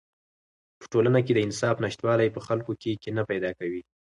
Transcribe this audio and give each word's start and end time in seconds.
په 0.79 0.85
ټولنه 0.91 1.19
کې 1.25 1.31
د 1.33 1.39
انصاف 1.45 1.75
نشتوالی 1.85 2.29
په 2.35 2.39
خلکو 2.47 2.71
کې 2.81 2.99
کینه 3.03 3.23
پیدا 3.31 3.51
کوي. 3.59 3.81